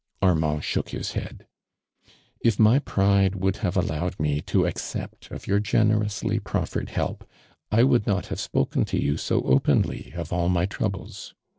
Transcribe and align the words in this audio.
"'Armand 0.23 0.63
shook 0.63 0.89
his 0.89 1.11
head." 1.11 1.45
If 2.43 2.57
my 2.57 2.79
pride 2.79 3.33
wouKl 3.33 3.57
have 3.57 3.75
alloAved 3.75 4.19
mo 4.19 4.39
to 4.47 4.65
accept 4.65 5.29
of 5.29 5.45
your 5.45 5.59
generously 5.59 6.39
proft'ere<l 6.39 6.89
help, 6.89 7.29
1 7.69 7.87
would 7.87 8.07
not 8.07 8.25
have 8.25 8.39
si)oken 8.39 8.83
to 8.87 8.99
you 8.99 9.15
so 9.15 9.43
openly 9.43 10.11
of 10.15 10.33
all 10.33 10.49
my 10.49 10.65
troubh's. 10.65 11.35